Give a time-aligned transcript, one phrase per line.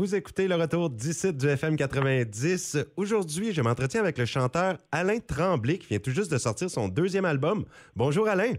[0.00, 2.78] Vous écoutez le retour d'ici du FM 90.
[2.96, 6.88] Aujourd'hui, je m'entretiens avec le chanteur Alain Tremblay qui vient tout juste de sortir son
[6.88, 7.66] deuxième album.
[7.96, 8.54] Bonjour Alain.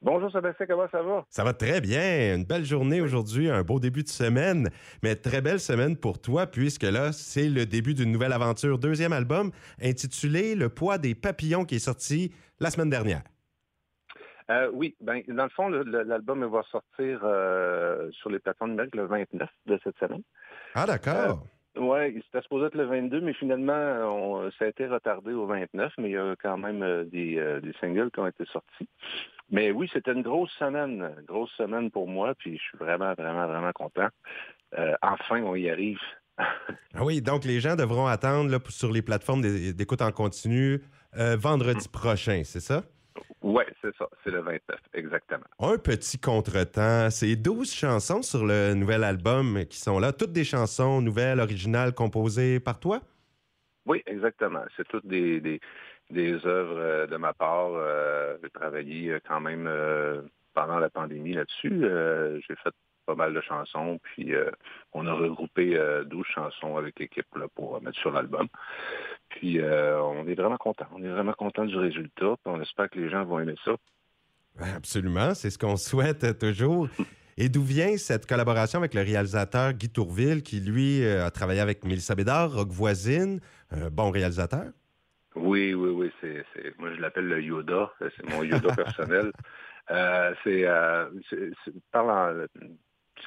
[0.00, 1.26] Bonjour Sébastien, comment ça va?
[1.28, 2.36] Ça va très bien.
[2.36, 4.70] Une belle journée aujourd'hui, un beau début de semaine,
[5.02, 9.12] mais très belle semaine pour toi puisque là, c'est le début d'une nouvelle aventure, deuxième
[9.12, 9.50] album
[9.82, 13.20] intitulé Le poids des papillons qui est sorti la semaine dernière.
[14.50, 19.06] Euh, oui, ben, dans le fond, l'album va sortir euh, sur les plateformes numériques le
[19.06, 20.22] 29 de cette semaine.
[20.74, 21.44] Ah, d'accord.
[21.76, 25.46] Euh, oui, il s'était supposé être le 22, mais finalement, ça a été retardé au
[25.46, 28.88] 29, mais il y a quand même des, singles qui ont été sortis.
[29.50, 33.46] Mais oui, c'était une grosse semaine, grosse semaine pour moi, puis je suis vraiment, vraiment,
[33.46, 34.08] vraiment content.
[35.02, 35.98] enfin, on y arrive.
[36.38, 40.80] ah oui, donc les gens devront attendre sur les plateformes d'écoute en continu
[41.12, 42.84] vendredi prochain, c'est ça?
[43.42, 44.08] Oui, c'est ça.
[44.24, 45.43] C'est le 29, exactement.
[45.66, 47.08] Un petit contretemps.
[47.08, 50.12] C'est 12 chansons sur le nouvel album qui sont là.
[50.12, 53.00] Toutes des chansons nouvelles, originales, composées par toi?
[53.86, 54.60] Oui, exactement.
[54.76, 55.60] C'est toutes des,
[56.44, 57.70] œuvres euh, de ma part.
[57.72, 59.66] Euh, j'ai travaillé euh, quand même
[60.52, 61.80] pendant la pandémie là-dessus.
[62.46, 62.74] j'ai fait
[63.06, 64.34] pas mal de chansons, puis
[64.92, 68.48] on a regroupé 12 chansons avec l'équipe pour mettre sur l'album.
[69.30, 70.86] Puis on est vraiment content.
[70.94, 72.36] On est vraiment content du résultat.
[72.44, 73.76] on espère que les gens vont aimer ça.
[74.60, 76.88] Absolument, c'est ce qu'on souhaite toujours.
[77.36, 81.60] Et d'où vient cette collaboration avec le réalisateur Guy Tourville, qui, lui, euh, a travaillé
[81.60, 84.66] avec Mélissa Bédard, Rock Voisine, un bon réalisateur?
[85.34, 86.12] Oui, oui, oui.
[86.20, 86.44] C'est,
[86.78, 87.90] Moi, je l'appelle le Yoda.
[87.98, 89.32] C'est mon Yoda personnel.
[89.90, 90.64] Euh, c'est,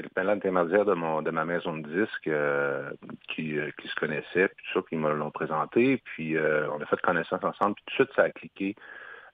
[0.00, 2.90] le plan intermédiaire de, mon, de ma maison de disques euh,
[3.28, 6.68] qui, euh, qui, se connaissait, puis tout ça, puis ils me l'ont présenté, puis euh,
[6.70, 8.74] on a fait connaissance ensemble, puis tout de suite, ça a cliqué.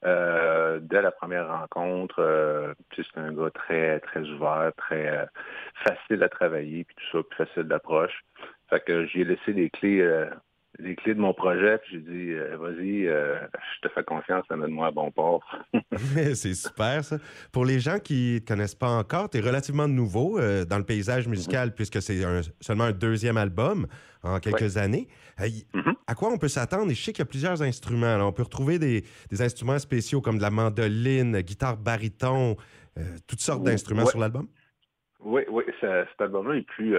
[0.03, 5.29] Dès la première rencontre, c'est un gars très très ouvert, très
[5.87, 8.25] facile à travailler, puis tout ça, puis facile d'approche.
[8.71, 10.27] Fait que j'ai laissé les clés
[10.79, 13.37] les clés de mon projet, puis j'ai dit, euh, vas-y, euh,
[13.77, 15.43] je te fais confiance, amène-moi à bon port.
[16.35, 17.19] c'est super, ça.
[17.53, 20.79] Pour les gens qui ne te connaissent pas encore, tu es relativement nouveau euh, dans
[20.79, 22.21] le paysage musical, puisque c'est
[22.61, 23.87] seulement un deuxième album
[24.23, 25.09] en quelques années.
[25.39, 25.95] Mm-hmm.
[26.07, 26.91] À quoi on peut s'attendre?
[26.91, 28.17] Et je sais qu'il y a plusieurs instruments.
[28.21, 29.03] on peut retrouver des,
[29.41, 32.57] instruments spéciaux comme de la mandoline, guitare baryton,
[33.29, 34.49] toutes sortes d'instruments sur l'album?
[35.21, 36.97] Oui, oui, cet album-là est plus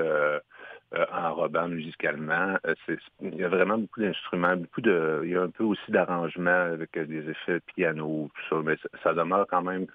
[0.95, 2.57] euh, enrobant musicalement.
[2.65, 2.73] Euh,
[3.21, 5.21] il y a vraiment beaucoup d'instruments, beaucoup de.
[5.23, 8.75] Il y a un peu aussi d'arrangements avec euh, des effets piano, tout ça, mais
[9.03, 9.85] ça, demeure quand même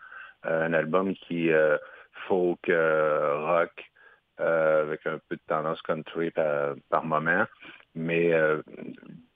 [0.45, 1.79] un album qui est
[2.29, 3.91] folk, rock,
[4.39, 7.45] avec un peu de tendance country par, moment,
[7.97, 8.33] mais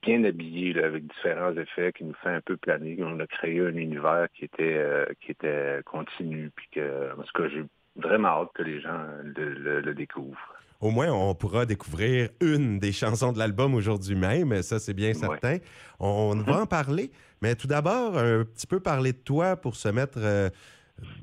[0.03, 2.99] bien habillé avec différents effets qui nous fait un peu planer.
[3.01, 7.49] On a créé un univers qui était qui était continu, puis que en tout cas
[7.49, 7.65] j'ai
[7.97, 13.33] vraiment hâte que les gens le découvrent au moins, on pourra découvrir une des chansons
[13.33, 14.63] de l'album aujourd'hui même.
[14.63, 15.59] Ça, c'est bien certain.
[15.99, 17.11] On, va en parler.
[17.43, 20.51] Mais tout d'abord, un petit peu parler de toi pour se mettre euh,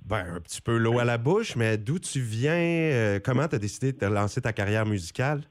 [0.06, 1.56] ben, un petit peu l'eau à la bouche.
[1.56, 2.52] Mais d'où tu viens?
[2.54, 5.42] Euh, comment tu as décidé de lancer ta carrière musicale?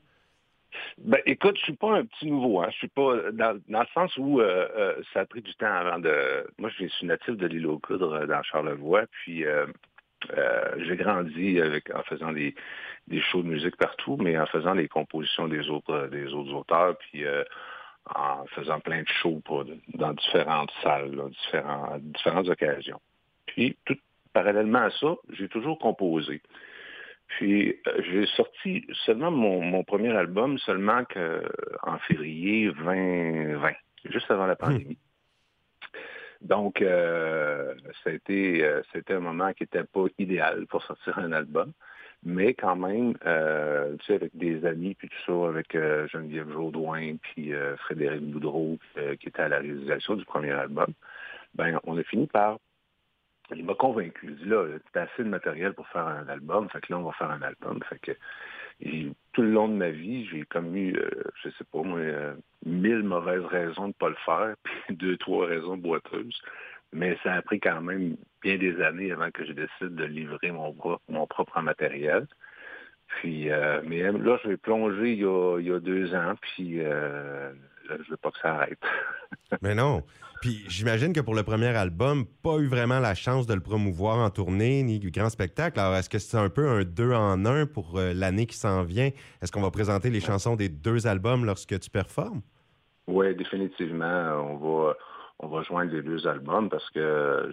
[0.98, 2.60] Ben, écoute, je suis pas un petit nouveau.
[2.60, 2.68] Hein.
[2.72, 6.46] Je suis pas dans, le sens où euh, ça a pris du temps avant de.
[6.58, 9.44] Moi, je suis natif de l'île aux Coudres dans Charlevoix, puis
[10.78, 12.54] j'ai grandi avec en faisant des,
[13.08, 16.52] des shows de musique partout, mais en faisant les compositions des autres, euh, des autres
[16.52, 17.44] auteurs, puis euh,
[18.14, 19.42] en faisant plein de shows
[19.94, 23.00] dans différentes salles, différents, différentes occasions.
[23.46, 23.96] Puis, tout
[24.32, 26.42] parallèlement à ça, j'ai toujours composé.
[27.26, 31.42] Puis euh, j'ai sorti seulement mon, premier album seulement que,
[31.82, 33.72] en février 2020,
[34.10, 34.98] juste avant la pandémie.
[36.44, 37.74] Donc, a
[38.06, 41.72] été, c'était un moment qui n'était pas idéal pour sortir un album
[42.24, 46.50] mais quand même, euh, tu sais, avec des amis, puis tout ça, avec euh, Geneviève
[46.50, 48.78] Jaudoin, puis euh, Frédéric Boudreau,
[49.20, 50.86] qui était à la réalisation du premier album,
[51.54, 52.58] ben, on a fini par...
[53.54, 54.28] Il m'a convaincu.
[54.28, 57.02] Il dit, là, t'as assez de matériel pour faire un album, fait que là, on
[57.02, 57.78] va faire un album.
[57.90, 58.12] Fait que
[59.32, 60.96] tout le long de ma vie, j'ai comme eu,
[61.42, 61.82] je sais pas
[63.06, 66.40] mauvaises raisons de pas le faire, puis deux, trois raisons boiteuses.
[66.92, 70.52] Mais ça a pris quand même bien des années avant que je décide de livrer
[70.52, 70.74] mon,
[71.08, 72.26] mon propre matériel.
[73.20, 75.24] Puis, euh, mais là, je vais plonger il y
[75.72, 77.52] a, deux ans, puis euh,
[77.88, 78.78] là, je veux pas que ça arrête.
[79.62, 80.02] mais non.
[80.40, 84.18] Puis j'imagine que pour le premier album, pas eu vraiment la chance de le promouvoir
[84.18, 85.80] en tournée ni grand spectacle.
[85.80, 88.82] Alors, est-ce que c'est un peu un deux en un pour euh, l'année qui s'en
[88.82, 89.10] vient?
[89.40, 92.42] Est-ce qu'on va présenter les chansons des deux albums lorsque tu performes?
[93.06, 94.48] Oui, définitivement.
[94.50, 94.94] On va,
[95.38, 97.50] on va joindre les deux albums parce que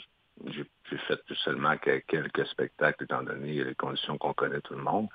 [0.48, 0.66] j'ai
[1.08, 5.08] fait plus seulement quelques spectacles, étant donné les conditions qu'on connaît tout le monde.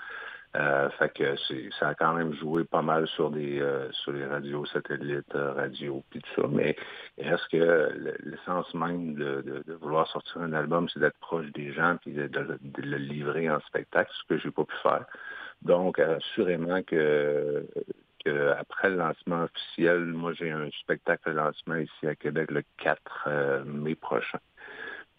[0.55, 1.37] Euh, fait que
[1.79, 5.53] ça a quand même joué pas mal sur des euh, sur les radios satellites, euh,
[5.53, 6.49] radio, puis tout ça.
[6.51, 6.77] Mais
[7.19, 12.13] est-ce que l'essence même de, vouloir sortir un album, c'est d'être proche des gens puis
[12.13, 12.31] de,
[12.79, 15.05] le livrer en spectacle, ce que j'ai pas pu faire.
[15.63, 17.67] Donc, assurément que,
[18.27, 22.63] que après le lancement officiel, moi j'ai un spectacle de lancement ici à Québec le
[22.79, 24.39] 4 mai prochain.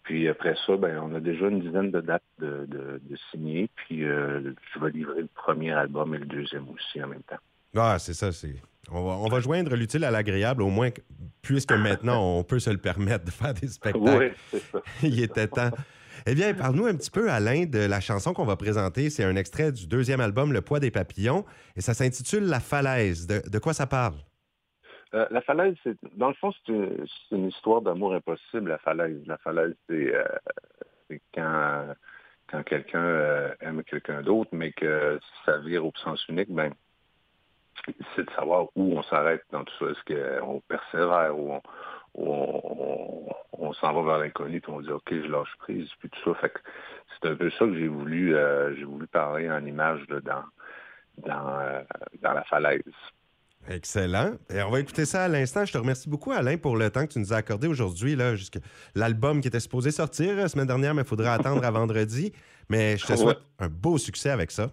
[0.08, 3.68] Puis après ça, ben, on a déjà une dizaine de dates de, de, signer.
[3.76, 7.36] Puis euh, je vais livrer le premier album et le deuxième aussi en même temps.
[7.76, 8.32] Ah, c'est ça.
[8.32, 8.54] C'est...
[8.90, 10.88] On, va, on va joindre l'utile à l'agréable, au moins,
[11.42, 14.18] puisque maintenant on peut se le permettre de faire des spectacles.
[14.18, 14.80] Oui, c'est ça.
[15.02, 15.70] Il était temps.
[16.30, 19.08] Eh bien, parle-nous un petit peu, Alain, de la chanson qu'on va présenter.
[19.08, 23.26] C'est un extrait du deuxième album, Le poids des papillons, et ça s'intitule La falaise.
[23.26, 24.14] de quoi ça parle?
[25.14, 26.72] Euh, la falaise, c'est dans le fond, c'est
[27.32, 29.22] une, histoire d'amour impossible, la falaise.
[29.26, 30.24] La falaise, c'est euh,
[31.34, 31.94] quand,
[32.48, 36.72] quand quelqu'un euh, aime quelqu'un d'autre, mais que ça vire au sens unique, ben
[38.14, 39.92] c'est de savoir où on s'arrête dans tout ça.
[39.92, 41.62] Est-ce qu'on persévère ou on,
[42.14, 46.40] on, s'en va vers l'inconnu puis on dit OK, je lâche prise, puis tout ça.
[46.40, 46.58] Fait que
[47.10, 48.34] c'est un peu ça que j'ai voulu
[48.76, 50.44] j'ai voulu parler en image dans,
[51.18, 51.84] dans,
[52.20, 52.82] dans la falaise.
[53.66, 54.36] Excellent.
[54.50, 55.64] Et on va écouter ça à l'instant.
[55.64, 58.16] Je te remercie beaucoup, Alain, pour le temps que tu nous as accordé aujourd'hui.
[58.94, 62.32] L'album qui était supposé sortir la semaine dernière, mais il faudra attendre à vendredi.
[62.70, 64.70] Mais je te souhaite un beau succès avec ça.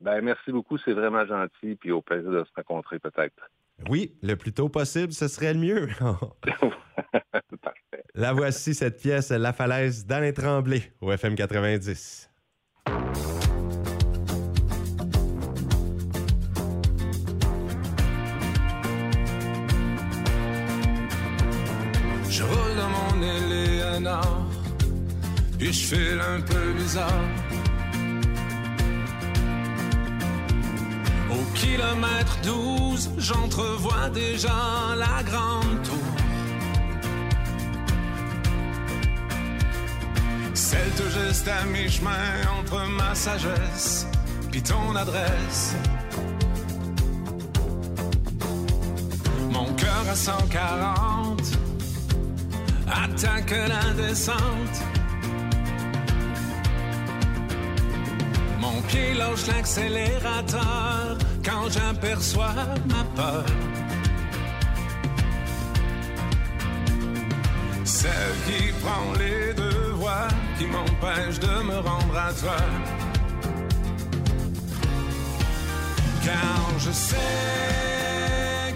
[0.00, 0.78] Ben, merci beaucoup.
[0.78, 1.74] C'est vraiment gentil.
[1.74, 3.50] Puis au plaisir de se rencontrer peut-être.
[3.88, 5.88] Oui, le plus tôt possible, ce serait le mieux.
[7.62, 8.04] Parfait.
[8.14, 12.30] La voici, cette pièce, La falaise d'Alain Tremblay au FM 90.
[25.64, 27.43] puis je file un peu bizarre.
[31.64, 36.14] Kilomètre 12, j'entrevois déjà la grande tour.
[40.52, 42.26] Celle tout juste à mi-chemin
[42.58, 44.06] entre ma sagesse
[44.50, 45.74] puis ton adresse.
[49.50, 51.42] Mon cœur à 140
[53.04, 54.78] attaque la descente.
[58.60, 62.54] Mon pied lâche l'accélérateur quand j'aperçois
[62.88, 63.44] ma peur.
[67.84, 72.56] Celle qui prend les deux voies, qui m'empêche de me rendre à toi.
[76.24, 77.16] Car je sais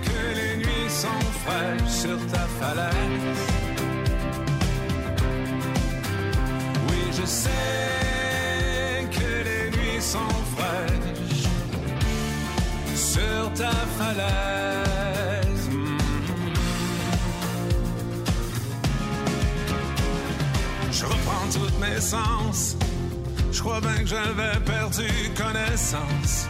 [0.02, 3.58] que les nuits sont fraîches sur ta falaise.
[7.20, 7.48] je sais
[9.10, 10.67] que les nuits sont fraîches
[20.92, 22.76] Je reprends toutes mes sens.
[23.50, 26.46] Je crois bien que j'avais perdu connaissance.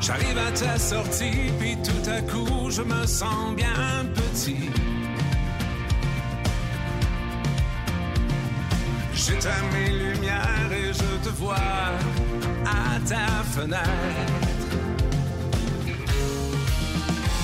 [0.00, 4.70] J'arrive à ta sortie, puis tout à coup, je me sens bien petit.
[9.14, 10.65] J'éteins mes lumières
[11.26, 11.56] te vois
[12.64, 14.76] à ta fenêtre.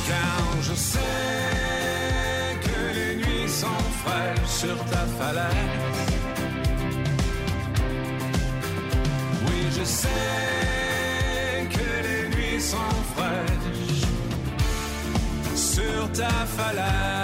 [0.09, 0.99] Car je sais
[2.67, 6.13] que les nuits sont fraîches sur ta falaise.
[9.47, 14.07] Oui, je sais que les nuits sont fraîches
[15.55, 17.22] sur ta falaise.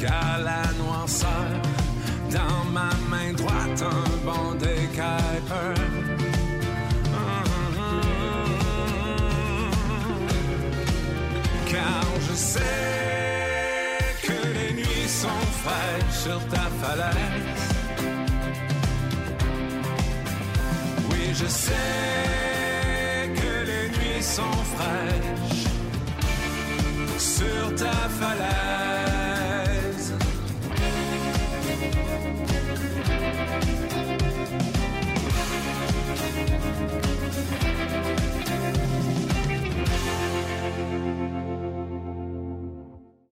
[0.00, 1.50] qu'à la noirceur.
[2.30, 5.20] Dans ma main droite, un banc de mm-hmm.
[11.70, 12.60] Car je sais
[14.22, 17.62] que les nuits sont fraîches sur ta falaise.
[21.10, 25.66] Oui, je sais que les nuits sont fraîches
[27.18, 28.59] sur ta falaise.